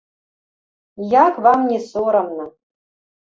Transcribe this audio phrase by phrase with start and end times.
[1.11, 2.49] Як вам не сорамна?